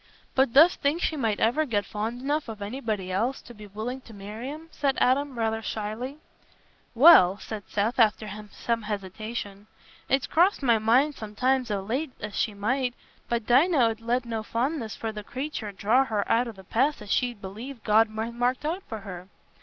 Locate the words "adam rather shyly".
4.99-6.17